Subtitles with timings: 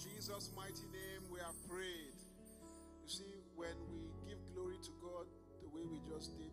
[0.00, 2.16] Jesus' mighty name we have prayed.
[3.04, 5.26] You see, when we give glory to God
[5.60, 6.52] the way we just did,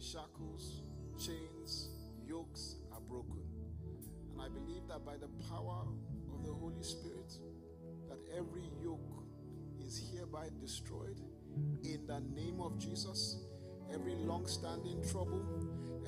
[0.00, 0.82] shackles,
[1.16, 1.90] chains,
[2.26, 3.42] yokes are broken.
[4.32, 5.86] And I believe that by the power
[6.34, 7.32] of the Holy Spirit,
[8.08, 9.22] that every yoke
[9.86, 11.20] is hereby destroyed
[11.84, 13.44] in the name of Jesus.
[13.94, 15.44] Every long standing trouble,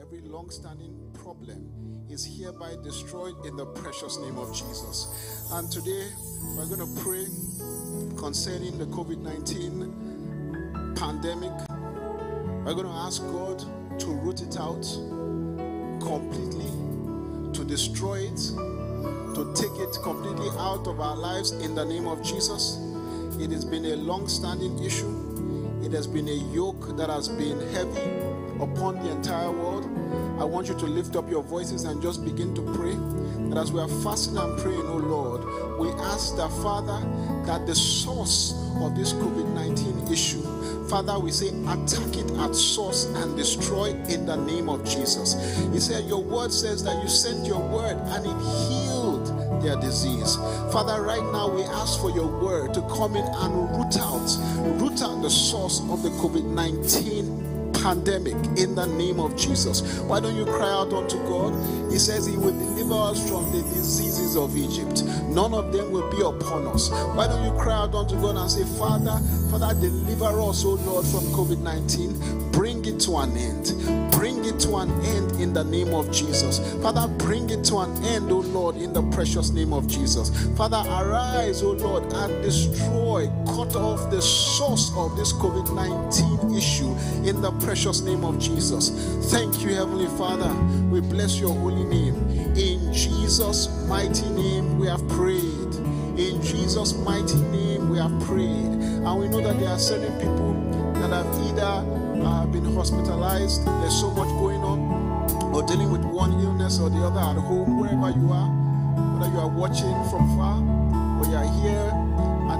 [0.01, 1.69] every long standing problem
[2.09, 5.49] is hereby destroyed in the precious name of Jesus.
[5.53, 6.09] And today
[6.57, 7.27] we're going to pray
[8.17, 11.53] concerning the COVID 19 pandemic.
[12.65, 13.65] We're going to ask God
[13.99, 14.83] to root it out
[16.01, 16.71] completely,
[17.53, 18.37] to destroy it,
[19.35, 22.79] to take it completely out of our lives in the name of Jesus.
[23.39, 25.81] It has been a long standing issue.
[25.83, 28.11] It has been a yoke that has been heavy
[28.63, 29.92] upon the entire world.
[30.39, 32.95] I want you to lift up your voices and just begin to pray.
[33.49, 36.99] That as we are fasting and praying, oh Lord, we ask that, Father,
[37.47, 40.43] that the source of this COVID 19 issue,
[40.89, 45.35] Father, we say attack it at source and destroy in the name of Jesus.
[45.73, 50.37] He said, Your word says that you sent your word and it healed their disease.
[50.73, 55.01] Father, right now we ask for your word to come in and root out, root
[55.03, 57.42] out the source of the COVID 19
[57.83, 59.99] pandemic in the name of Jesus.
[60.01, 61.53] Why don't you cry out unto God?
[61.91, 65.03] He says He will deliver us from the diseases of Egypt.
[65.29, 66.91] None of them will be upon us.
[66.91, 69.19] Why don't you cry out unto God and say, Father,
[69.51, 72.51] Father, deliver us, O Lord, from COVID 19.
[72.53, 74.13] Bring it to an end.
[74.13, 76.61] Bring it to an end in the name of Jesus.
[76.83, 80.31] Father, bring it to an end, O Lord, in the precious name of Jesus.
[80.57, 86.95] Father, arise, O Lord, and destroy, cut off the source of this COVID 19 issue
[87.25, 88.91] in the precious name of Jesus.
[89.31, 90.53] Thank you, Heavenly Father.
[90.91, 92.15] We bless your holy name.
[92.57, 95.75] In Jesus' mighty name, we have prayed.
[96.19, 98.73] In Jesus' mighty name, we have prayed.
[99.05, 100.53] And we know that there are certain people
[101.01, 106.33] that have either uh, been hospitalized, there's so much going on, or dealing with one
[106.41, 108.49] illness or the other at home, wherever you are,
[109.19, 110.59] whether you are watching from far
[111.21, 112.02] or you are here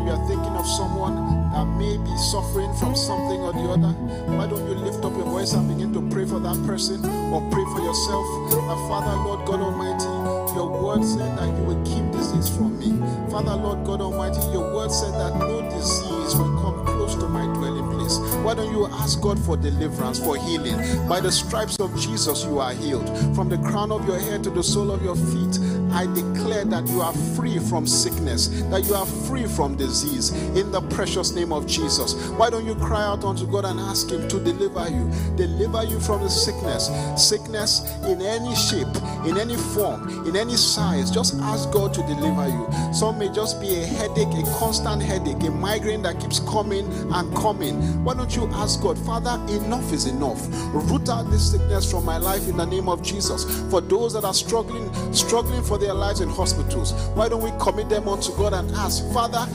[0.05, 1.17] you are thinking of someone
[1.53, 3.93] that may be suffering from something or the other,
[4.35, 7.41] why don't you lift up your voice and begin to pray for that person or
[7.51, 8.25] pray for yourself?
[8.51, 10.11] That Father, Lord God Almighty,
[10.55, 12.93] your word said that you will keep disease from me.
[13.31, 17.45] Father, Lord God Almighty, your word said that no disease will come close to my
[17.55, 18.19] dwelling place.
[18.45, 20.77] Why don't you ask God for deliverance, for healing?
[21.09, 23.09] By the stripes of Jesus, you are healed.
[23.35, 25.59] From the crown of your head to the sole of your feet,
[25.93, 30.71] I declare that you are free from sickness, that you are free from disease in
[30.73, 32.15] the precious name of Jesus.
[32.31, 35.11] Why don't you cry out unto God and ask Him to deliver you?
[35.37, 36.91] Deliver you from the sickness.
[37.17, 38.95] Sickness in any shape,
[39.27, 41.11] in any form, in any size.
[41.11, 42.95] Just ask God to deliver you.
[42.95, 47.37] Some may just be a headache, a constant headache, a migraine that keeps coming and
[47.37, 48.05] coming.
[48.05, 50.47] Why don't you ask God, Father, enough is enough.
[50.73, 53.45] Root out this sickness from my life in the name of Jesus.
[53.71, 57.89] For those that are struggling, struggling for their lives in hospitals, why don't we commit
[57.89, 59.47] them unto God and ask, Father,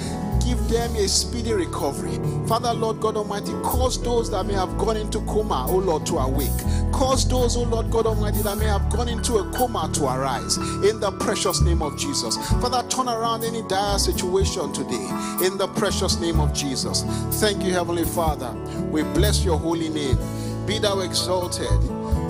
[0.46, 2.18] give them a speedy recovery.
[2.48, 6.18] Father, Lord God Almighty, cause those that may have gone into coma, oh Lord, to
[6.18, 6.50] awake.
[6.94, 10.58] Cause those, oh Lord God Almighty, that may have gone into a coma to arise
[10.58, 12.38] in the precious name of Jesus.
[12.62, 15.08] Father, turn around any dire situation today
[15.46, 17.04] in the precious name of Jesus.
[17.40, 18.52] Thank you, Heavenly Father.
[18.90, 20.18] We bless your holy name.
[20.66, 21.68] Be thou exalted.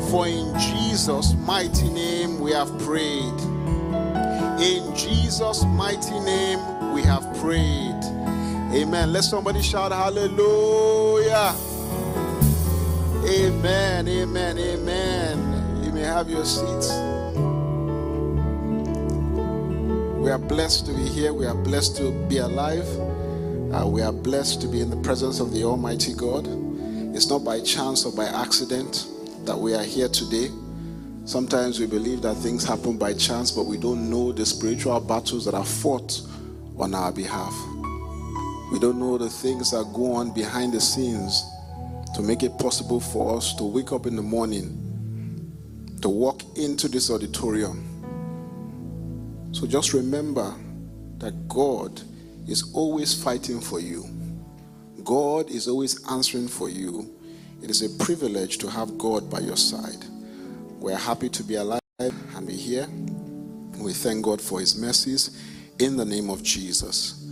[0.10, 3.57] For in Jesus' mighty name we have prayed.
[4.60, 8.00] In Jesus' mighty name we have prayed.
[8.74, 9.14] Amen.
[9.14, 11.54] Let somebody shout hallelujah.
[13.30, 14.08] Amen.
[14.08, 14.58] Amen.
[14.58, 15.84] Amen.
[15.84, 16.90] You may have your seats.
[20.18, 21.34] We are blessed to be here.
[21.34, 22.88] We are blessed to be alive.
[23.72, 26.48] Uh, we are blessed to be in the presence of the Almighty God.
[27.16, 29.06] It's not by chance or by accident
[29.46, 30.50] that we are here today.
[31.28, 35.44] Sometimes we believe that things happen by chance, but we don't know the spiritual battles
[35.44, 36.22] that are fought
[36.80, 37.54] on our behalf.
[38.72, 41.44] We don't know the things that go on behind the scenes
[42.16, 46.88] to make it possible for us to wake up in the morning, to walk into
[46.88, 47.84] this auditorium.
[49.52, 50.56] So just remember
[51.18, 52.02] that God
[52.48, 54.06] is always fighting for you.
[55.04, 57.14] God is always answering for you.
[57.62, 60.06] It is a privilege to have God by your side.
[60.80, 62.88] We're happy to be alive and be here.
[63.80, 65.42] We thank God for his mercies
[65.80, 67.26] in the name of Jesus.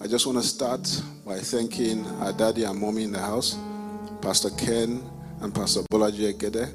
[0.00, 0.80] I just want to start
[1.26, 3.56] by thanking our daddy and mommy in the house,
[4.20, 5.02] Pastor Ken
[5.40, 6.72] and Pastor Bolaji Egede,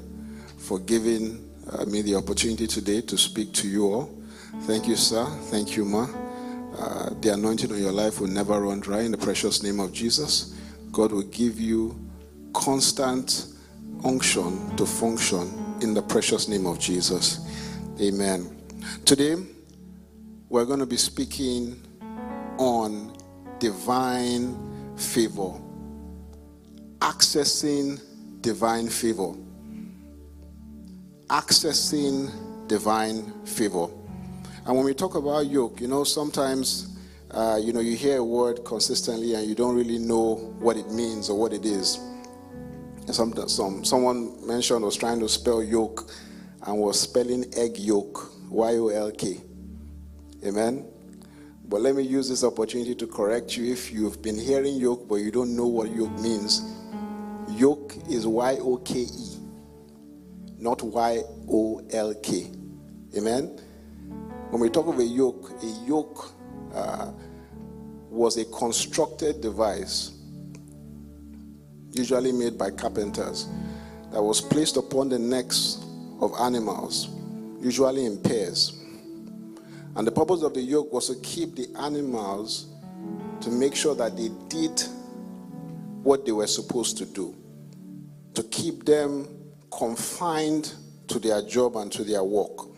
[0.58, 4.10] for giving uh, me the opportunity today to speak to you all.
[4.62, 5.24] Thank you, sir.
[5.50, 6.08] Thank you, ma.
[6.78, 9.92] uh, the anointing on your life will never run dry in the precious name of
[9.92, 10.54] Jesus.
[10.92, 11.98] God will give you
[12.52, 13.46] constant
[14.04, 17.40] unction to function in the precious name of Jesus.
[18.00, 18.56] Amen.
[19.04, 19.36] Today,
[20.48, 21.80] we're going to be speaking
[22.58, 23.16] on
[23.58, 25.52] divine favor,
[26.98, 28.00] accessing
[28.40, 29.34] divine favor,
[31.28, 33.86] accessing divine favor.
[34.66, 36.98] And when we talk about yoke, you know, sometimes,
[37.30, 40.90] uh, you know, you hear a word consistently and you don't really know what it
[40.90, 41.98] means or what it is.
[43.10, 46.10] Some, some, someone mentioned was trying to spell yoke
[46.62, 49.40] and was spelling egg yolk, Y O L K.
[50.44, 50.86] Amen.
[51.66, 55.16] But let me use this opportunity to correct you if you've been hearing yoke but
[55.16, 56.62] you don't know what yoke means.
[57.48, 59.36] Yoke is Y O K E,
[60.58, 62.52] not Y O L K.
[63.16, 63.58] Amen.
[64.50, 66.32] When we talk of a yoke, a yoke
[66.74, 67.10] uh,
[68.10, 70.17] was a constructed device
[71.92, 73.48] usually made by carpenters,
[74.12, 75.84] that was placed upon the necks
[76.20, 77.08] of animals,
[77.60, 78.82] usually in pairs.
[79.96, 82.72] And the purpose of the yoke was to keep the animals
[83.40, 84.82] to make sure that they did
[86.02, 87.34] what they were supposed to do,
[88.34, 89.28] to keep them
[89.70, 90.74] confined
[91.08, 92.68] to their job and to their work.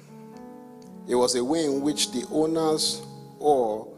[1.08, 3.02] It was a way in which the owners,
[3.38, 3.92] or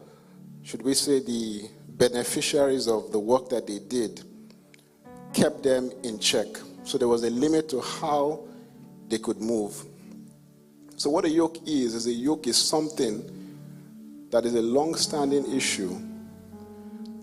[0.62, 4.23] should we say the beneficiaries of the work that they did,
[5.32, 6.46] kept them in check.
[6.84, 8.40] So there was a limit to how
[9.08, 9.84] they could move.
[10.96, 13.58] So, what a yoke is, is a yoke is something
[14.31, 15.99] that is a long standing issue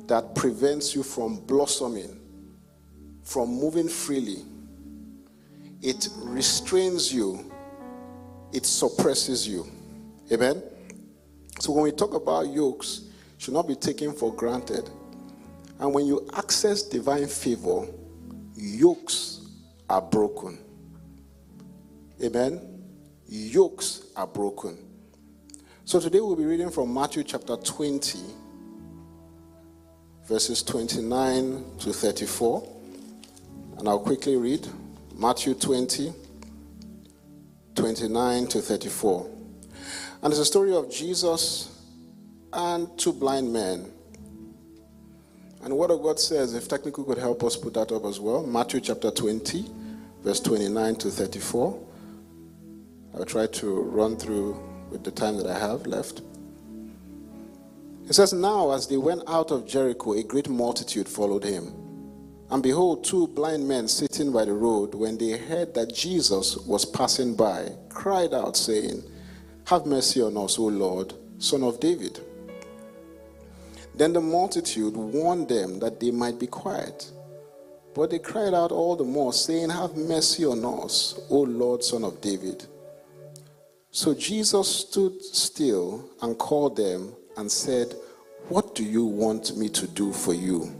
[0.07, 2.19] that prevents you from blossoming,
[3.23, 4.43] from moving freely.
[5.81, 7.51] It restrains you,
[8.51, 9.65] it suppresses you.
[10.31, 10.61] Amen?
[11.59, 13.03] So, when we talk about yokes,
[13.37, 14.89] should not be taken for granted.
[15.79, 17.87] And when you access divine favor,
[18.59, 19.47] yokes
[19.89, 20.59] are broken.
[22.21, 22.83] Amen.
[23.27, 24.77] Yokes are broken.
[25.85, 28.19] So today we'll be reading from Matthew chapter 20,
[30.27, 32.75] verses 29 to 34.
[33.77, 34.67] And I'll quickly read
[35.15, 36.13] Matthew 20,
[37.75, 39.29] 29 to 34.
[40.21, 41.81] And it's a story of Jesus
[42.51, 43.89] and two blind men
[45.63, 48.45] and what of God says, if technical could help us put that up as well,
[48.45, 49.65] Matthew chapter 20,
[50.23, 51.87] verse 29 to 34.
[53.15, 54.57] I'll try to run through
[54.89, 56.21] with the time that I have left.
[58.07, 61.73] It says, Now as they went out of Jericho, a great multitude followed him.
[62.49, 66.85] And behold, two blind men sitting by the road, when they heard that Jesus was
[66.85, 69.03] passing by, cried out, saying,
[69.65, 72.19] Have mercy on us, O Lord, son of David.
[73.99, 77.11] Then the multitude warned them that they might be quiet.
[77.93, 82.05] But they cried out all the more, saying, Have mercy on us, O Lord, Son
[82.05, 82.65] of David.
[83.91, 87.93] So Jesus stood still and called them and said,
[88.47, 90.73] What do you want me to do for you?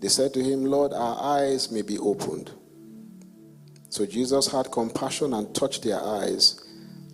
[0.00, 2.50] They said to him, Lord, our eyes may be opened.
[3.88, 6.62] So Jesus had compassion and touched their eyes,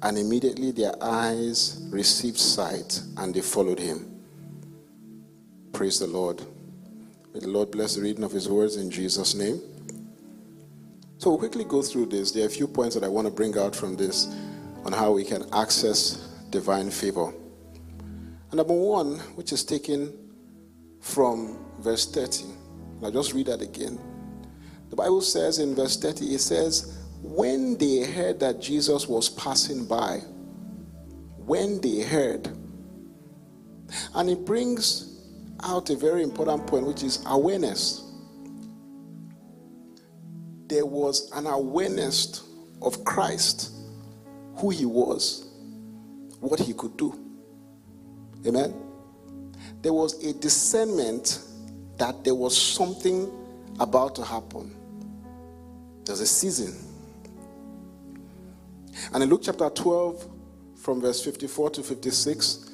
[0.02, 4.09] and immediately their eyes received sight, and they followed him.
[5.72, 6.42] Praise the Lord.
[7.32, 9.60] May the Lord bless the reading of his words in Jesus' name.
[11.18, 12.32] So we'll quickly go through this.
[12.32, 14.26] There are a few points that I want to bring out from this
[14.84, 17.28] on how we can access divine favor.
[17.28, 20.12] And number one, which is taken
[21.00, 22.44] from verse 30.
[23.02, 23.98] I'll just read that again.
[24.90, 29.86] The Bible says in verse 30, it says, When they heard that Jesus was passing
[29.86, 30.18] by,
[31.36, 32.48] when they heard,
[34.14, 35.09] and it brings
[35.64, 38.04] out a very important point, which is awareness.
[40.66, 42.44] There was an awareness
[42.82, 43.72] of Christ,
[44.56, 45.48] who he was,
[46.40, 47.18] what he could do.
[48.46, 48.74] Amen.
[49.82, 51.40] There was a discernment
[51.98, 53.30] that there was something
[53.78, 54.74] about to happen.
[56.04, 56.76] There's a season.
[59.12, 60.28] And in Luke chapter 12,
[60.76, 62.69] from verse 54 to 56, I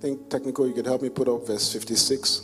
[0.00, 2.42] think technical, you could help me put up verse 56.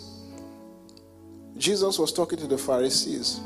[1.56, 3.40] Jesus was talking to the Pharisees,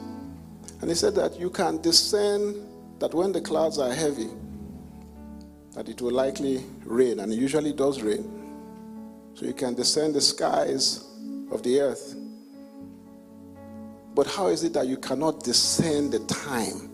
[0.80, 2.66] and he said that you can discern
[2.98, 4.28] that when the clouds are heavy,
[5.74, 8.34] that it will likely rain, and it usually does rain.
[9.34, 11.04] So you can discern the skies
[11.52, 12.16] of the earth.
[14.14, 16.90] But how is it that you cannot discern the time?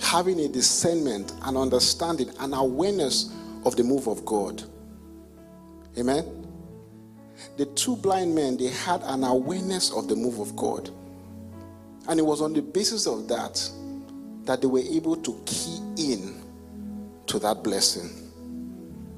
[0.00, 3.32] Having a discernment, an understanding, an awareness
[3.64, 4.62] of the move of God.
[5.98, 6.46] Amen.
[7.56, 10.90] The two blind men, they had an awareness of the move of God.
[12.08, 13.68] And it was on the basis of that
[14.44, 16.40] that they were able to key in
[17.26, 18.10] to that blessing.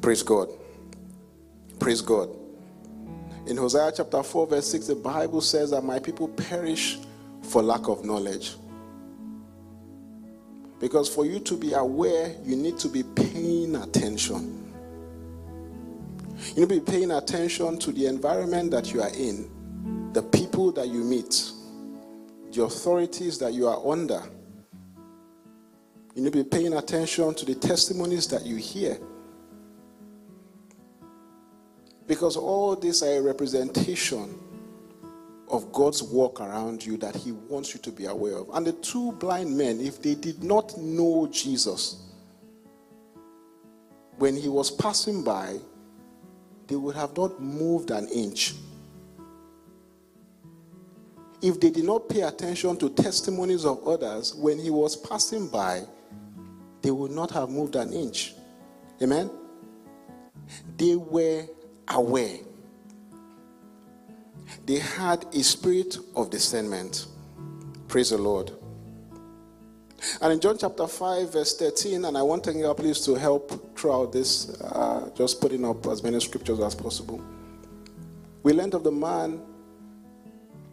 [0.01, 0.49] Praise God.
[1.79, 2.31] Praise God.
[3.47, 6.99] In Hosea chapter 4, verse 6, the Bible says that my people perish
[7.43, 8.57] for lack of knowledge.
[10.81, 14.58] Because for you to be aware, you need to be paying attention.
[16.55, 20.73] You need to be paying attention to the environment that you are in, the people
[20.73, 21.51] that you meet,
[22.53, 24.23] the authorities that you are under.
[26.15, 28.99] You need to be paying attention to the testimonies that you hear.
[32.07, 34.39] Because all these are a representation
[35.51, 38.49] of God's work around you that He wants you to be aware of.
[38.53, 42.03] And the two blind men, if they did not know Jesus,
[44.17, 45.59] when He was passing by,
[46.69, 48.55] they would have not moved an inch.
[51.43, 55.83] If they did not pay attention to testimonies of others when He was passing by,
[56.83, 58.35] they would not have moved an inch.
[59.03, 59.31] Amen?
[60.77, 61.47] They were
[61.89, 62.39] aware
[64.67, 67.07] they had a spirit of discernment.
[67.89, 68.53] Praise the Lord.
[70.21, 73.77] And in John chapter 5, verse 13, and I want to you please to help
[73.77, 77.21] throughout this, uh, just putting up as many scriptures as possible.
[78.43, 79.41] We learned of the man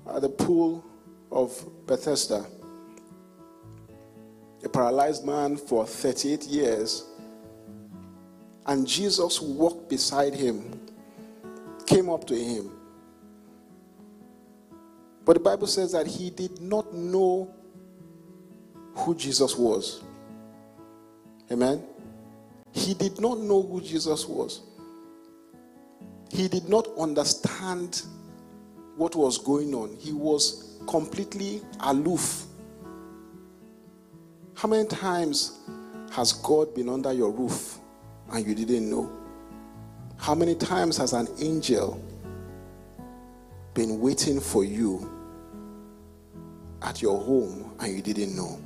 [0.08, 0.86] at the pool
[1.32, 2.46] of Bethesda,
[4.64, 7.06] a paralyzed man for 38 years,
[8.68, 10.80] and Jesus walked beside him,
[11.88, 12.72] came up to him,
[15.26, 17.52] but the Bible says that he did not know
[18.96, 20.02] who Jesus was.
[21.52, 21.84] Amen.
[22.72, 24.62] He did not know who Jesus was.
[26.32, 28.02] He did not understand
[28.98, 29.96] what was going on.
[30.00, 32.46] He was completely aloof.
[34.56, 35.60] How many times
[36.12, 37.80] has God been under your roof
[38.32, 39.12] and you didn't know?
[40.18, 42.02] How many times has an angel
[43.74, 45.12] been waiting for you
[46.82, 48.60] at your home and you didn't know?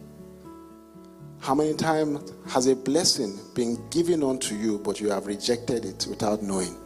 [1.39, 6.05] How many times has a blessing been given unto you, but you have rejected it
[6.09, 6.77] without knowing?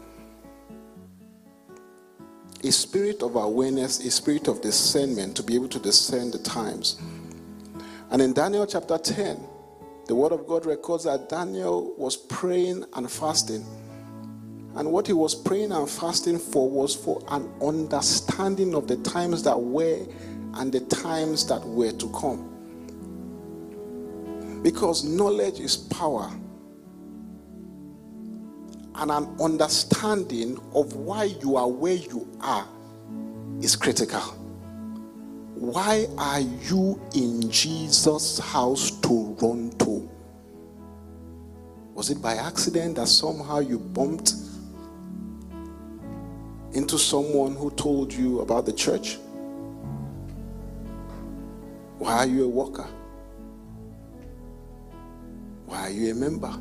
[2.63, 7.01] A spirit of awareness, a spirit of discernment to be able to discern the times.
[8.11, 9.37] And in Daniel chapter 10,
[10.05, 13.65] the word of God records that Daniel was praying and fasting.
[14.75, 19.43] And what he was praying and fasting for was for an understanding of the times
[19.43, 20.05] that were
[20.53, 22.52] and the times that were to come.
[24.63, 26.31] Because knowledge is power.
[28.95, 32.65] And an understanding of why you are where you are
[33.61, 34.21] is critical.
[35.55, 40.09] Why are you in Jesus House Toronto?
[41.93, 44.33] Was it by accident that somehow you bumped
[46.73, 49.17] into someone who told you about the church?
[51.97, 52.87] Why are you a worker?
[55.73, 56.51] Why are you a member?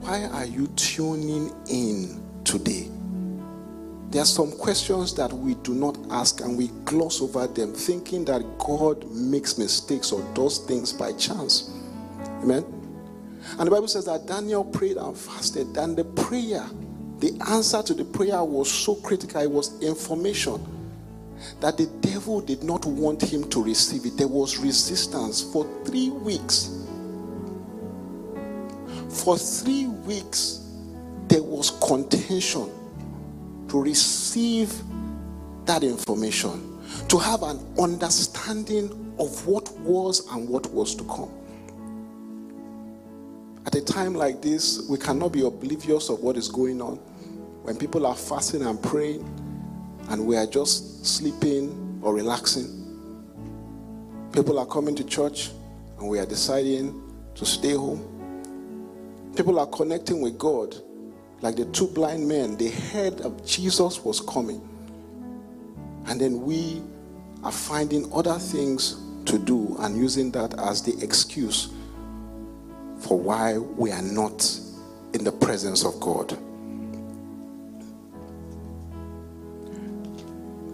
[0.00, 2.88] Why are you tuning in today?
[4.10, 8.24] There are some questions that we do not ask and we gloss over them, thinking
[8.24, 11.70] that God makes mistakes or does things by chance.
[12.42, 12.64] Amen.
[13.56, 16.66] And the Bible says that Daniel prayed and fasted, and the prayer,
[17.20, 20.60] the answer to the prayer was so critical, it was information
[21.60, 24.16] that the devil did not want him to receive it.
[24.16, 26.81] There was resistance for three weeks.
[29.12, 30.66] For three weeks,
[31.28, 32.70] there was contention
[33.68, 34.72] to receive
[35.66, 41.30] that information, to have an understanding of what was and what was to come.
[43.66, 46.96] At a time like this, we cannot be oblivious of what is going on.
[47.62, 49.22] When people are fasting and praying,
[50.08, 52.78] and we are just sleeping or relaxing.
[54.32, 55.50] People are coming to church
[55.98, 57.00] and we are deciding
[57.34, 58.11] to stay home.
[59.36, 60.76] People are connecting with God
[61.40, 62.56] like the two blind men.
[62.56, 64.60] They heard of Jesus was coming.
[66.06, 66.82] And then we
[67.42, 71.72] are finding other things to do and using that as the excuse
[72.98, 74.48] for why we are not
[75.14, 76.36] in the presence of God.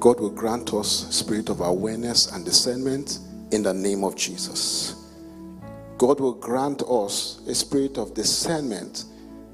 [0.00, 3.18] God will grant us spirit of awareness and discernment
[3.50, 4.97] in the name of Jesus.
[5.98, 9.04] God will grant us a spirit of discernment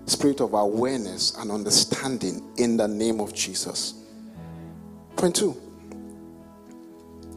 [0.06, 3.94] spirit of awareness and understanding in the name of Jesus.
[5.16, 5.56] Point two.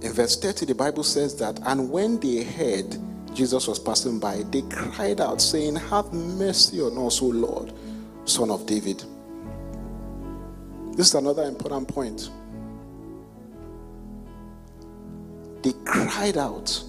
[0.02, 2.98] In verse 30, the Bible says that, and when they heard
[3.34, 7.74] Jesus was passing by, they cried out, saying, Have mercy on us, O Lord,
[8.26, 9.04] Son of David.
[10.92, 12.30] This is another important point.
[15.64, 16.84] They cried out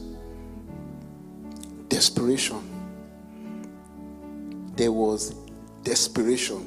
[1.99, 2.63] desperation.
[4.77, 5.35] There was
[5.83, 6.65] desperation.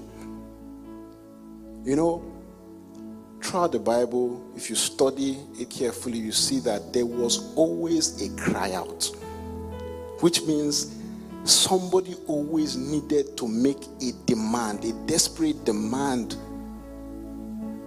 [1.86, 2.22] You know,
[3.42, 8.36] throughout the Bible, if you study it carefully, you see that there was always a
[8.36, 9.10] cry out,
[10.20, 10.98] which means
[11.46, 16.36] somebody always needed to make a demand, a desperate demand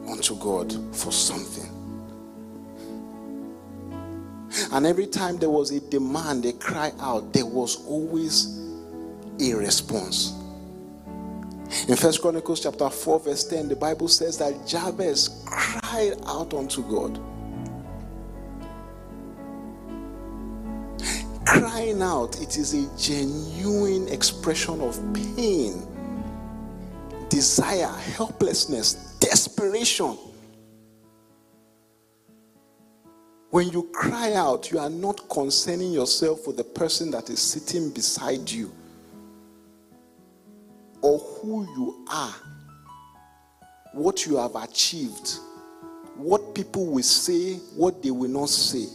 [0.08, 1.73] unto God for something.
[4.72, 8.60] And every time there was a demand, a cry out, there was always
[9.40, 10.32] a response.
[11.88, 16.82] In First Chronicles chapter 4, verse 10, the Bible says that Jabez cried out unto
[16.82, 17.20] God.
[21.44, 25.86] Crying out, it is a genuine expression of pain,
[27.28, 30.16] desire, helplessness, desperation.
[33.54, 37.90] When you cry out, you are not concerning yourself with the person that is sitting
[37.90, 38.72] beside you
[41.02, 42.34] or who you are,
[43.92, 45.38] what you have achieved,
[46.16, 48.86] what people will say, what they will not say.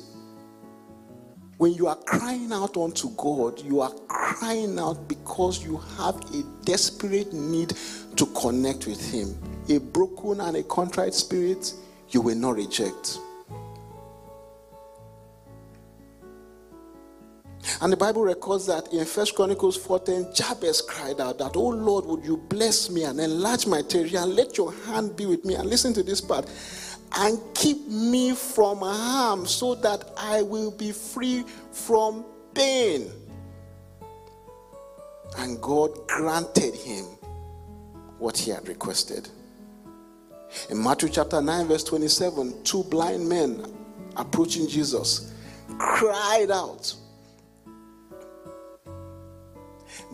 [1.57, 6.43] When you are crying out unto God, you are crying out because you have a
[6.65, 7.77] desperate need
[8.17, 9.37] to connect with Him.
[9.69, 11.73] A broken and a contrite spirit,
[12.09, 13.19] you will not reject.
[17.81, 22.05] And the Bible records that in First Chronicles 14, Jabez cried out that, Oh Lord,
[22.05, 25.55] would you bless me and enlarge my territory and let your hand be with me.
[25.55, 26.49] And listen to this part.
[27.17, 33.11] And keep me from harm so that I will be free from pain.
[35.37, 37.05] And God granted him
[38.19, 39.29] what he had requested.
[40.69, 43.63] In Matthew chapter 9, verse 27, two blind men
[44.15, 45.33] approaching Jesus
[45.77, 46.93] cried out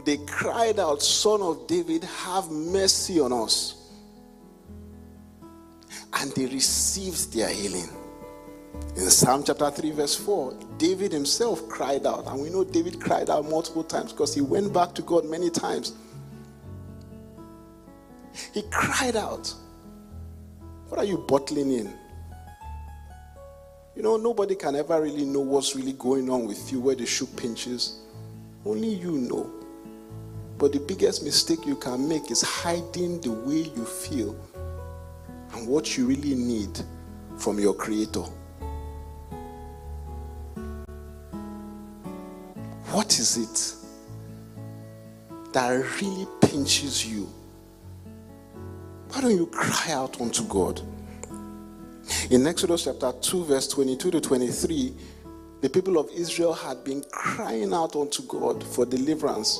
[0.05, 3.89] they cried out, Son of David, have mercy on us.
[6.13, 7.89] And they received their healing.
[8.95, 12.27] In Psalm chapter 3, verse 4, David himself cried out.
[12.27, 15.49] And we know David cried out multiple times because he went back to God many
[15.49, 15.93] times.
[18.53, 19.53] He cried out.
[20.87, 21.93] What are you bottling in?
[23.95, 27.05] You know, nobody can ever really know what's really going on with you, where the
[27.05, 28.01] shoe pinches.
[28.65, 29.64] Only you know.
[30.57, 34.35] But the biggest mistake you can make is hiding the way you feel
[35.53, 36.79] and what you really need
[37.37, 38.23] from your Creator.
[42.91, 43.75] What is it
[45.51, 45.69] that
[46.01, 47.29] really pinches you?
[49.09, 50.81] Why don't you cry out unto God?
[52.29, 54.93] In Exodus chapter 2, verse 22 to 23,
[55.61, 59.59] the people of Israel had been crying out unto God for deliverance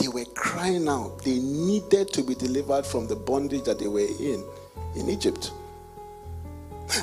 [0.00, 1.22] they were crying out.
[1.22, 4.42] They needed to be delivered from the bondage that they were in
[4.96, 5.52] in Egypt.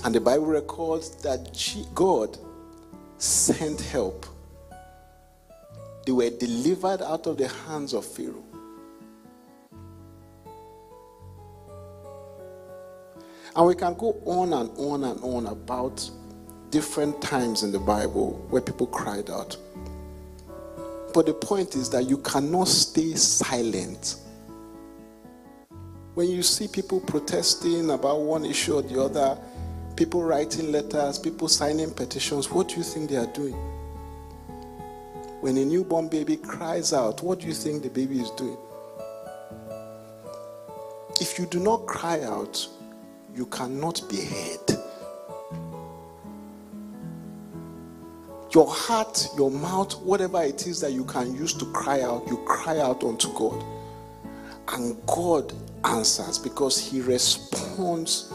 [0.03, 1.55] And the Bible records that
[1.93, 2.37] God
[3.19, 4.25] sent help.
[6.05, 8.43] They were delivered out of the hands of Pharaoh.
[13.55, 16.09] And we can go on and on and on about
[16.69, 19.55] different times in the Bible where people cried out.
[21.13, 24.17] But the point is that you cannot stay silent.
[26.13, 29.37] When you see people protesting about one issue or the other,
[29.95, 33.55] people writing letters, people signing petitions, what do you think they are doing?
[35.41, 38.57] When a newborn baby cries out, what do you think the baby is doing?
[41.21, 42.67] If you do not cry out,
[43.35, 44.86] you cannot be heard.
[48.51, 52.37] Your heart, your mouth, whatever it is that you can use to cry out, you
[52.45, 53.63] cry out unto God.
[54.69, 58.33] And God answers because He responds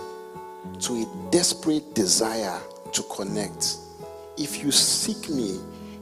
[0.81, 2.61] to a desperate desire
[2.93, 3.77] to connect.
[4.39, 5.59] If you seek me,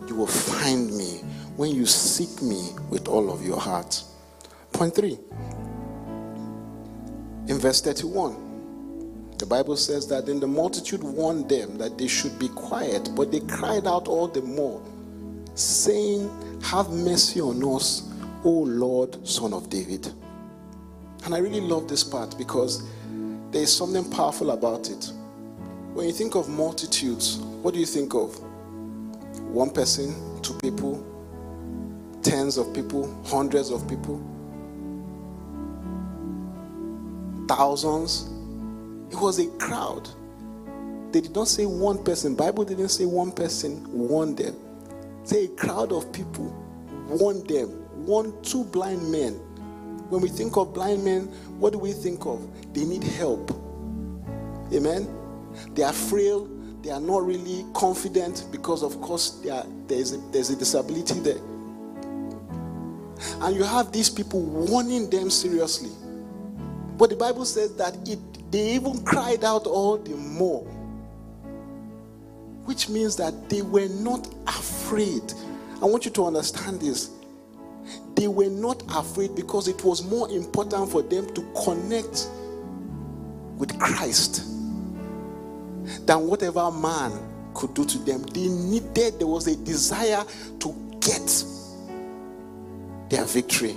[0.07, 1.23] you will find me
[1.57, 4.03] when you seek me with all of your heart.
[4.73, 5.18] Point three.
[7.49, 8.49] In verse 31.
[9.40, 13.33] The Bible says that then the multitude warned them that they should be quiet, but
[13.33, 14.83] they cried out all the more,
[15.55, 16.31] saying,
[16.64, 18.12] Have mercy on us,
[18.44, 20.12] O Lord, son of David.
[21.24, 22.87] And I really love this part because
[23.50, 25.11] there is something powerful about it.
[25.94, 28.38] When you think of multitudes, what do you think of?
[29.48, 31.03] One person, two people,
[32.22, 34.20] tens of people, hundreds of people,
[37.48, 38.30] thousands.
[39.11, 40.09] It was a crowd.
[41.12, 42.35] They did not say one person.
[42.37, 44.55] Bible didn't say one person warned them.
[45.25, 46.46] Say a crowd of people
[47.09, 47.68] warned them.
[48.07, 49.33] One, two blind men.
[50.09, 51.27] When we think of blind men,
[51.59, 52.46] what do we think of?
[52.73, 53.51] They need help.
[54.73, 55.09] Amen.
[55.75, 56.49] They are frail.
[56.83, 61.40] They are not really confident because, of course, are, there's, a, there's a disability there.
[63.42, 65.90] And you have these people warning them seriously.
[66.96, 68.18] But the Bible says that it,
[68.50, 70.64] they even cried out all the more.
[72.64, 75.32] Which means that they were not afraid.
[75.82, 77.10] I want you to understand this.
[78.14, 82.28] They were not afraid because it was more important for them to connect
[83.56, 84.44] with Christ
[86.06, 87.12] than whatever man
[87.54, 88.22] could do to them.
[88.22, 90.24] They needed, there was a desire
[90.60, 91.44] to get
[93.08, 93.74] their victory.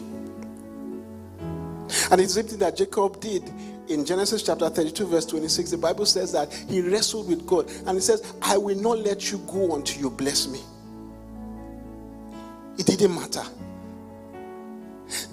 [2.12, 3.50] And it's something that Jacob did
[3.88, 5.72] in Genesis chapter 32, verse 26.
[5.72, 9.32] The Bible says that he wrestled with God and he says, I will not let
[9.32, 10.62] you go until you bless me.
[12.78, 13.44] It didn't matter.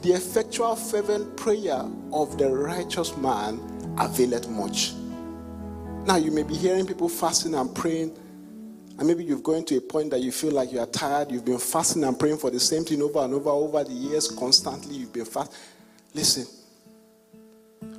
[0.03, 3.61] The effectual, fervent prayer of the righteous man
[3.99, 4.93] availeth much.
[6.07, 8.17] Now, you may be hearing people fasting and praying,
[8.99, 11.31] and maybe you've gone to a point that you feel like you are tired.
[11.31, 14.29] You've been fasting and praying for the same thing over and over over the years,
[14.29, 14.97] constantly.
[14.97, 15.55] You've been fast.
[16.13, 16.47] Listen,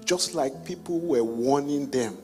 [0.05, 2.17] just like people were warning them,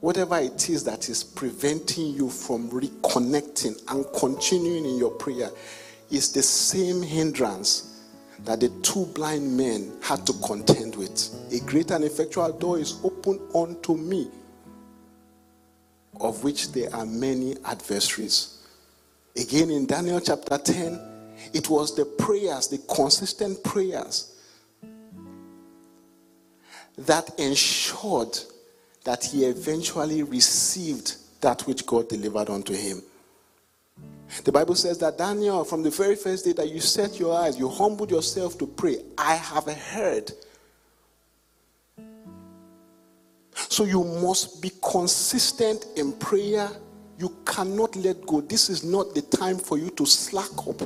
[0.00, 5.50] whatever it is that is preventing you from reconnecting and continuing in your prayer
[6.10, 8.02] is the same hindrance
[8.44, 11.34] that the two blind men had to contend with.
[11.52, 14.30] A great and effectual door is open unto me,
[16.20, 18.58] of which there are many adversaries.
[19.36, 21.00] Again, in Daniel chapter 10,
[21.52, 24.37] it was the prayers, the consistent prayers,
[26.98, 28.38] that ensured
[29.04, 33.02] that he eventually received that which God delivered unto him.
[34.44, 37.58] The Bible says that Daniel, from the very first day that you set your eyes,
[37.58, 40.32] you humbled yourself to pray, I have heard.
[43.54, 46.68] So you must be consistent in prayer.
[47.18, 48.40] You cannot let go.
[48.40, 50.82] This is not the time for you to slack up.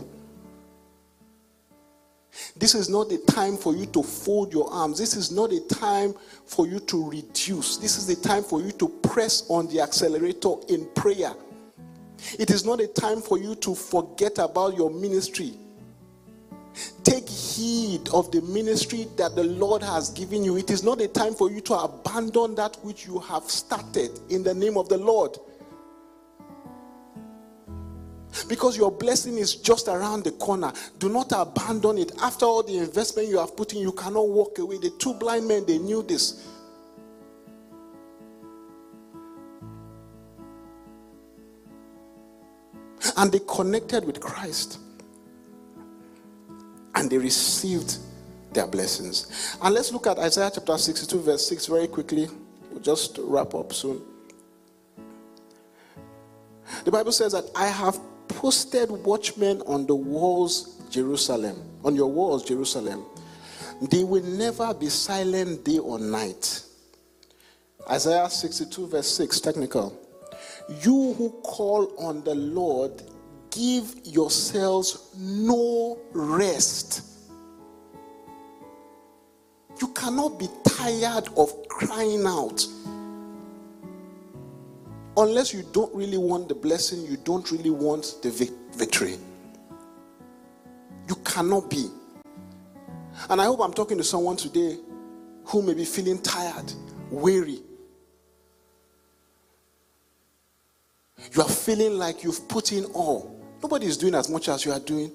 [2.57, 4.99] This is not the time for you to fold your arms.
[4.99, 6.15] This is not a time
[6.47, 7.79] for you to reduce.
[7.79, 11.33] This is the time for you to press on the accelerator in prayer.
[12.39, 15.55] It is not a time for you to forget about your ministry.
[17.03, 20.57] Take heed of the ministry that the Lord has given you.
[20.57, 24.43] It is not a time for you to abandon that which you have started in
[24.43, 25.37] the name of the Lord.
[28.53, 30.75] Because your blessing is just around the corner.
[30.99, 32.13] Do not abandon it.
[32.21, 34.77] After all the investment you have put in, you cannot walk away.
[34.77, 36.47] The two blind men, they knew this.
[43.17, 44.79] And they connected with Christ.
[46.95, 47.97] And they received
[48.53, 49.57] their blessings.
[49.63, 52.29] And let's look at Isaiah chapter 62, verse 6 very quickly.
[52.71, 54.03] We'll just wrap up soon.
[56.85, 62.45] The Bible says that I have posted watchmen on the walls, Jerusalem, on your walls,
[62.45, 63.05] Jerusalem.
[63.91, 66.63] They will never be silent day or night.
[67.91, 69.99] Isaiah 62, verse 6, technical.
[70.83, 73.03] You who call on the Lord,
[73.51, 77.03] give yourselves no rest.
[79.81, 82.65] You cannot be tired of crying out.
[85.17, 88.31] Unless you don't really want the blessing, you don't really want the
[88.73, 89.19] victory.
[91.09, 91.89] You cannot be.
[93.29, 94.79] And I hope I'm talking to someone today
[95.45, 96.73] who may be feeling tired,
[97.11, 97.61] weary,
[101.35, 103.41] You are feeling like you've put in all.
[103.63, 105.13] Nobody is doing as much as you are doing.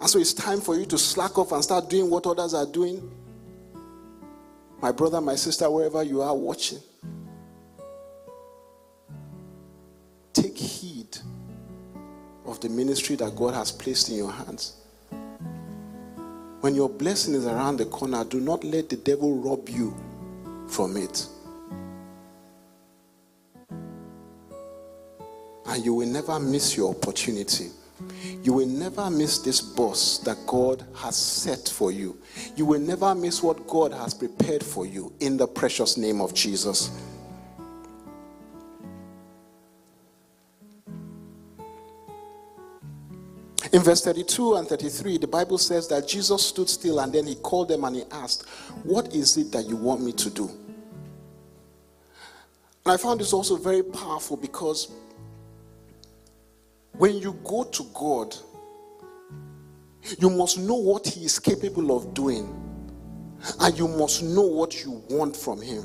[0.00, 2.66] And so it's time for you to slack off and start doing what others are
[2.66, 3.10] doing.
[4.82, 6.80] My brother, my sister, wherever you are watching,
[10.44, 11.18] take heed
[12.44, 14.76] of the ministry that God has placed in your hands.
[16.60, 19.96] When your blessing is around the corner, do not let the devil rob you
[20.68, 21.26] from it.
[25.66, 27.70] and you will never miss your opportunity.
[28.42, 32.18] you will never miss this boss that God has set for you.
[32.54, 36.34] You will never miss what God has prepared for you in the precious name of
[36.34, 36.90] Jesus.
[43.74, 47.34] In verse 32 and 33, the Bible says that Jesus stood still and then he
[47.34, 48.48] called them and he asked,
[48.84, 50.48] What is it that you want me to do?
[52.86, 54.92] And I found this also very powerful because
[56.92, 58.36] when you go to God,
[60.20, 62.54] you must know what He is capable of doing,
[63.58, 65.84] and you must know what you want from Him.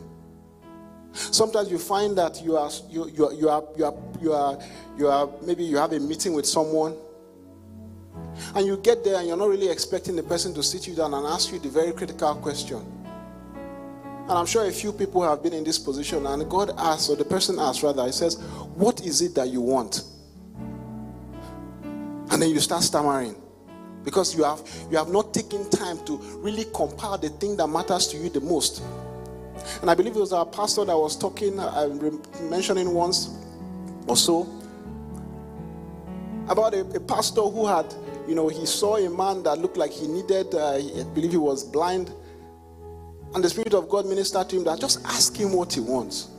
[1.14, 4.60] Sometimes you find that you are you, you, you are you are you are
[4.96, 6.96] you are maybe you have a meeting with someone
[8.56, 11.14] and you get there and you're not really expecting the person to sit you down
[11.14, 12.78] and ask you the very critical question.
[14.24, 17.16] And I'm sure a few people have been in this position, and God asks, or
[17.16, 18.36] the person asks rather, He says,
[18.76, 20.04] What is it that you want?
[22.32, 23.36] And then you start stammering
[24.04, 28.08] because you have you have not taken time to really compile the thing that matters
[28.10, 28.84] to you the most.
[29.82, 31.88] And I believe it was our pastor that was talking, uh,
[32.44, 33.36] mentioning once
[34.08, 34.48] or so
[36.48, 37.94] about a, a pastor who had
[38.30, 41.38] you know, he saw a man that looked like he needed, uh, I believe he
[41.38, 42.14] was blind.
[43.34, 46.30] And the Spirit of God ministered to him that just ask him what he wants.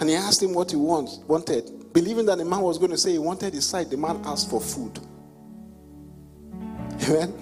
[0.00, 1.92] And he asked him what he wants, wanted.
[1.92, 4.50] Believing that the man was going to say he wanted his sight, the man asked
[4.50, 4.98] for food.
[7.04, 7.32] Amen.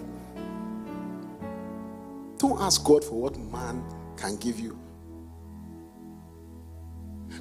[2.37, 3.83] Don't ask God for what man
[4.19, 4.79] can give you.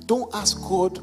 [0.05, 0.97] Don't ask God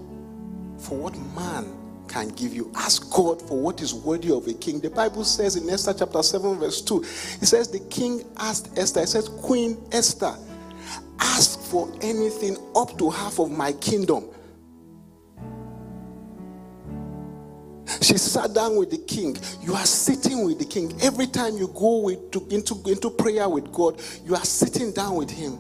[0.78, 1.77] for what man
[2.08, 2.72] can give you.
[2.74, 4.80] Ask God for what is worthy of a king.
[4.80, 9.00] The Bible says in Esther chapter 7, verse 2, it says, The king asked Esther,
[9.00, 10.34] it says, Queen Esther,
[11.20, 14.24] ask for anything up to half of my kingdom.
[18.00, 19.36] She sat down with the king.
[19.60, 20.96] You are sitting with the king.
[21.02, 25.16] Every time you go with, to, into, into prayer with God, you are sitting down
[25.16, 25.58] with him.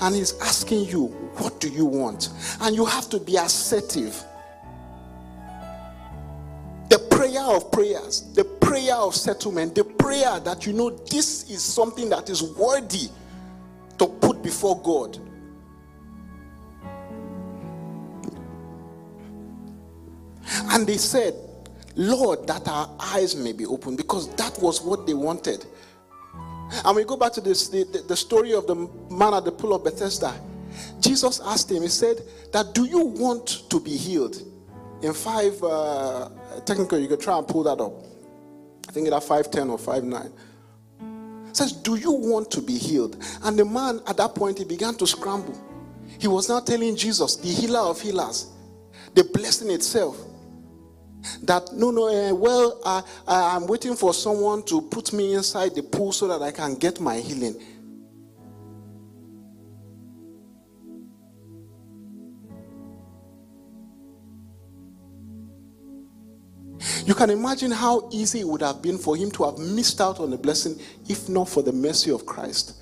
[0.00, 1.06] And he's asking you,
[1.38, 2.30] What do you want?
[2.60, 4.22] And you have to be assertive
[7.48, 12.30] of prayers, the prayer of settlement, the prayer that you know this is something that
[12.30, 13.08] is worthy
[13.98, 15.18] to put before God.
[20.70, 21.34] And they said,
[21.96, 25.66] Lord, that our eyes may be open, because that was what they wanted.
[26.84, 28.74] And we go back to this, the, the, the story of the
[29.10, 30.34] man at the pool of Bethesda.
[31.00, 34.42] Jesus asked him, He said, that do you want to be healed?
[35.02, 36.28] In 5, uh,
[36.64, 37.92] technically, you could try and pull that up.
[38.88, 40.32] I think it's 510 or 59.
[41.52, 43.22] Says, Do you want to be healed?
[43.42, 45.58] And the man at that point, he began to scramble.
[46.18, 48.50] He was now telling Jesus, the healer of healers,
[49.14, 50.16] the blessing itself,
[51.42, 55.82] that no, no, uh, well, I, I'm waiting for someone to put me inside the
[55.82, 57.60] pool so that I can get my healing.
[67.04, 70.20] You can imagine how easy it would have been for him to have missed out
[70.20, 72.74] on the blessing if not for the mercy of Christ.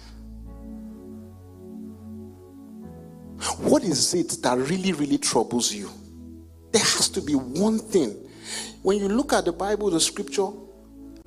[3.59, 5.90] What is it that really, really troubles you?
[6.72, 8.16] There has to be one thing.
[8.83, 10.48] When you look at the Bible, the scripture,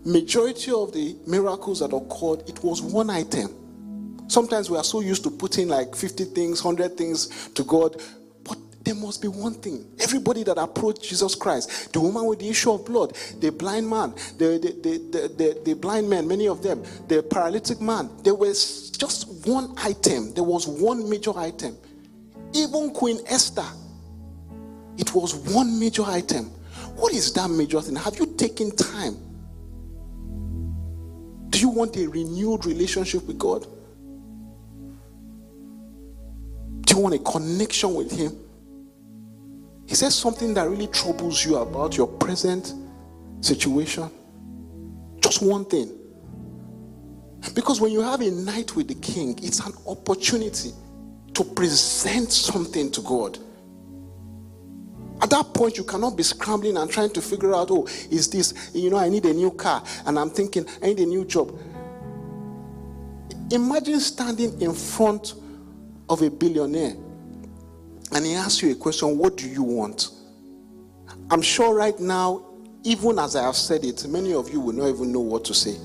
[0.05, 3.55] majority of the miracles that occurred, it was one item.
[4.27, 8.01] Sometimes we are so used to putting like 50 things, 100 things to God
[8.89, 9.85] there must be one thing.
[9.99, 14.15] Everybody that approached Jesus Christ, the woman with the issue of blood, the blind man,
[14.39, 18.89] the, the, the, the, the blind man, many of them, the paralytic man, there was
[18.89, 20.33] just one item.
[20.33, 21.77] There was one major item.
[22.55, 23.67] Even Queen Esther,
[24.97, 26.45] it was one major item.
[26.95, 27.95] What is that major thing?
[27.95, 29.17] Have you taken time?
[31.51, 33.67] Do you want a renewed relationship with God?
[36.87, 38.48] Do you want a connection with Him?
[39.89, 42.75] He there something that really troubles you about your present
[43.41, 44.07] situation.
[45.19, 45.91] Just one thing.
[47.55, 50.73] Because when you have a night with the king, it's an opportunity
[51.33, 53.39] to present something to God.
[55.23, 58.69] At that point, you cannot be scrambling and trying to figure out, oh, is this,
[58.75, 61.59] you know, I need a new car, and I'm thinking, I need a new job.
[63.51, 65.33] Imagine standing in front
[66.07, 66.93] of a billionaire
[68.13, 70.09] and he asks you a question What do you want?
[71.31, 72.45] I'm sure right now,
[72.83, 75.53] even as I have said it, many of you will not even know what to
[75.53, 75.75] say.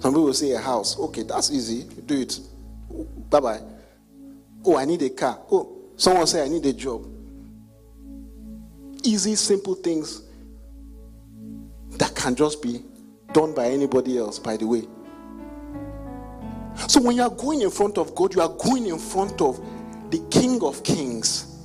[0.00, 0.98] Some people say a house.
[0.98, 1.84] Okay, that's easy.
[2.06, 2.38] Do it.
[3.30, 3.60] Bye bye.
[4.64, 5.38] Oh, I need a car.
[5.50, 7.06] Oh, someone say I need a job.
[9.04, 10.22] Easy, simple things.
[11.98, 12.82] that can just be
[13.32, 14.82] done by anybody else, by the way.
[16.88, 19.58] So when you are going in front of God, you are going in front of
[20.10, 21.56] the King of Kings.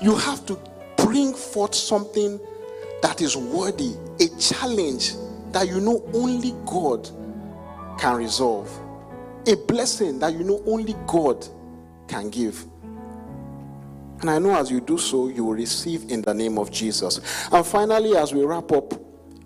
[0.00, 0.58] You have to
[0.96, 2.40] bring forth something
[3.02, 5.12] that is worthy, a challenge
[5.52, 7.08] that you know only God
[7.98, 8.70] can resolve,
[9.46, 11.46] a blessing that you know only God
[12.08, 12.64] can give.
[14.20, 17.20] And I know as you do so, you will receive in the name of Jesus.
[17.52, 18.94] And finally, as we wrap up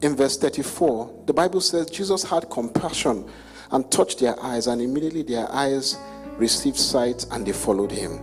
[0.02, 3.28] in verse 34, the Bible says Jesus had compassion
[3.72, 5.96] and touched their eyes, and immediately their eyes
[6.38, 8.20] received sight and they followed him.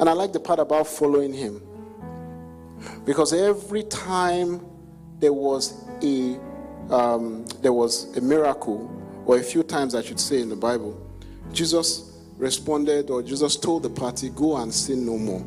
[0.00, 1.62] And I like the part about following him
[3.04, 4.64] because every time
[5.18, 6.38] there was a
[6.90, 8.90] um, there was a miracle,
[9.24, 11.00] or a few times I should say in the Bible,
[11.52, 15.44] Jesus responded or Jesus told the party, "Go and sin no more."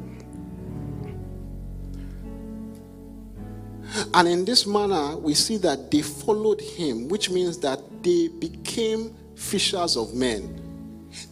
[4.13, 9.15] And in this manner, we see that they followed him, which means that they became
[9.35, 10.66] fishers of men.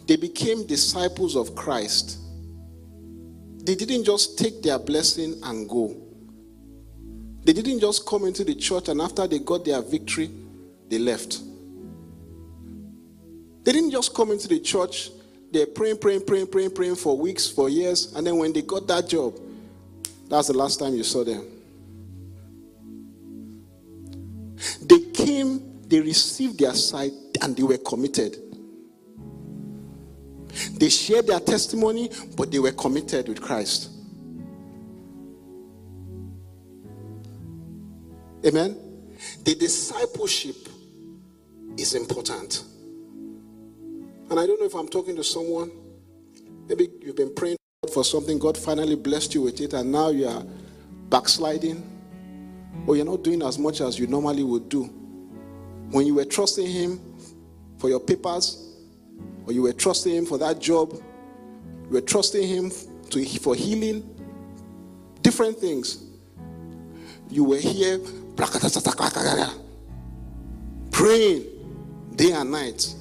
[0.06, 2.18] They became disciples of Christ.
[3.64, 5.96] They didn't just take their blessing and go.
[7.44, 10.30] They didn't just come into the church and after they got their victory,
[10.88, 11.40] they left.
[13.64, 15.10] They didn't just come into the church,
[15.50, 18.86] they're praying, praying, praying, praying, praying for weeks, for years, and then when they got
[18.86, 19.34] that job,
[20.28, 21.44] that's the last time you saw them.
[24.82, 28.36] They came, they received their sight, and they were committed.
[30.78, 33.90] They shared their testimony, but they were committed with Christ.
[38.44, 38.76] Amen.
[39.44, 40.56] The discipleship
[41.78, 42.64] is important.
[44.30, 45.70] And I don't know if I'm talking to someone.
[46.68, 47.56] Maybe you've been praying
[47.92, 50.44] for something, God finally blessed you with it, and now you are
[51.08, 51.82] backsliding
[52.86, 54.84] or you're not doing as much as you normally would do.
[55.90, 57.00] When you were trusting Him
[57.78, 58.65] for your papers,
[59.46, 62.70] or you were trusting Him for that job, you were trusting Him
[63.10, 64.08] to, for healing,
[65.22, 66.02] different things.
[67.30, 67.98] You were here
[70.90, 71.44] praying
[72.14, 72.94] day and night.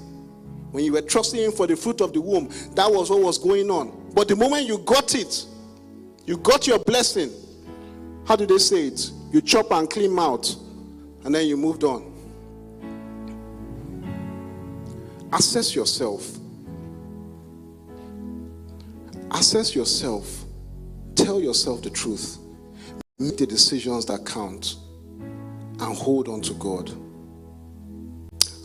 [0.71, 3.38] When you were trusting Him for the fruit of the womb, that was what was
[3.38, 4.12] going on.
[4.13, 5.45] But the moment you got it,
[6.25, 7.31] you got your blessing.
[8.25, 9.12] How do they say it?
[9.31, 10.55] You chop and clean mouth,
[11.23, 12.14] and then you moved on.
[15.36, 16.38] Assess yourself.
[19.32, 20.45] Assess yourself.
[21.15, 22.38] Tell yourself the truth.
[23.19, 24.76] Make the decisions that count
[25.19, 26.89] and hold on to God.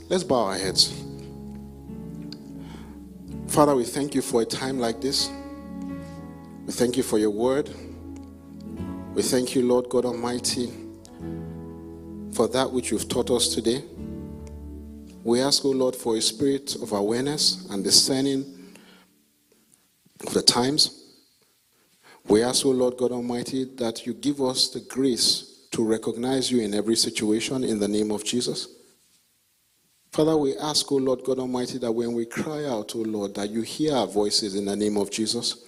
[0.08, 0.94] Let's bow our heads.
[3.48, 5.28] Father, we thank you for a time like this.
[6.66, 7.68] We thank you for your word.
[9.14, 10.72] We thank you, Lord God Almighty,
[12.32, 13.82] for that which you've taught us today.
[15.22, 18.74] We ask, O oh Lord, for a spirit of awareness and discerning
[20.26, 21.04] of the times.
[22.28, 26.50] We ask, O oh Lord God Almighty, that you give us the grace to recognize
[26.50, 28.68] you in every situation in the name of Jesus.
[30.12, 33.34] Father, we ask, O oh Lord God Almighty, that when we cry out, O Lord,
[33.34, 35.64] that you hear our voices in the name of Jesus.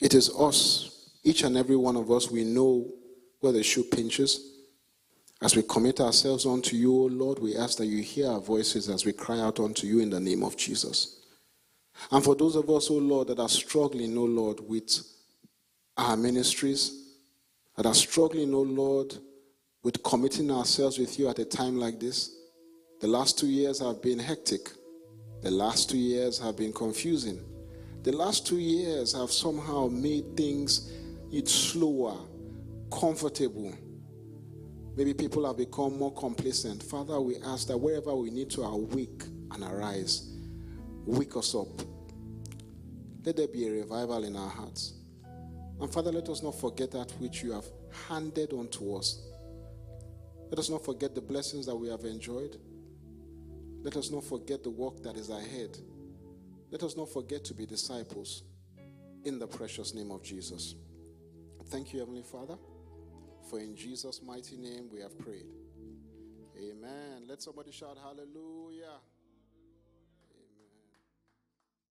[0.00, 2.86] It is us each and every one of us, we know
[3.40, 4.53] where the shoe pinches.
[5.44, 8.88] As we commit ourselves unto you, O Lord, we ask that you hear our voices
[8.88, 11.20] as we cry out unto you in the name of Jesus.
[12.10, 14.90] And for those of us, O Lord, that are struggling, O Lord, with
[15.98, 17.10] our ministries,
[17.76, 19.18] that are struggling, O Lord,
[19.82, 22.34] with committing ourselves with you at a time like this,
[23.02, 24.70] the last two years have been hectic.
[25.42, 27.38] The last two years have been confusing.
[28.02, 30.90] The last two years have somehow made things
[31.30, 32.16] it's slower,
[32.90, 33.74] comfortable.
[34.96, 36.82] Maybe people have become more complacent.
[36.82, 40.30] Father, we ask that wherever we need to awake and arise,
[41.04, 41.68] wake us up.
[43.24, 44.94] Let there be a revival in our hearts.
[45.80, 47.64] And Father, let us not forget that which you have
[48.08, 49.20] handed unto us.
[50.50, 52.58] Let us not forget the blessings that we have enjoyed.
[53.82, 55.76] Let us not forget the work that is ahead.
[56.70, 58.44] Let us not forget to be disciples
[59.24, 60.74] in the precious name of Jesus.
[61.66, 62.56] Thank you, Heavenly Father,
[63.48, 65.46] for in Jesus' mighty name we have prayed.
[66.56, 67.24] Amen.
[67.28, 68.98] Let somebody shout hallelujah.